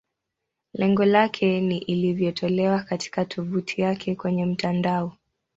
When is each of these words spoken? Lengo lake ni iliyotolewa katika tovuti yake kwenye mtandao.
Lengo 0.73 1.05
lake 1.05 1.61
ni 1.61 1.77
iliyotolewa 1.77 2.79
katika 2.83 3.25
tovuti 3.25 3.81
yake 3.81 4.15
kwenye 4.15 4.45
mtandao. 4.45 5.13